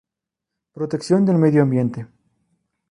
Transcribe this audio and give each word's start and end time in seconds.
Protección 0.73 1.27
del 1.27 1.37
medio 1.37 1.61
ambiente. 1.61 2.07